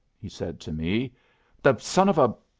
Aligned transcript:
he 0.19 0.27
said 0.27 0.59
to 0.59 0.71
me. 0.73 1.13
'The 1.61 1.77
son 1.77 2.09
of 2.09 2.17
a 2.17 2.35